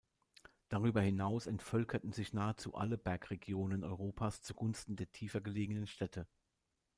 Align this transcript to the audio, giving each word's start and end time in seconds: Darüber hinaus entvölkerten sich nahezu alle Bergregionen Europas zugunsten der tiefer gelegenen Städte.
Darüber 0.69 1.01
hinaus 1.03 1.45
entvölkerten 1.45 2.11
sich 2.11 2.33
nahezu 2.33 2.73
alle 2.73 2.97
Bergregionen 2.97 3.83
Europas 3.83 4.41
zugunsten 4.41 4.95
der 4.95 5.11
tiefer 5.11 5.41
gelegenen 5.41 5.85
Städte. 5.85 6.25